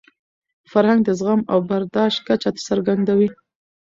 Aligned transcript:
فرهنګ 0.71 1.01
د 1.05 1.09
زغم 1.19 1.41
او 1.51 1.59
برداشت 1.69 2.19
کچه 2.27 2.49
څرګندوي. 2.67 3.29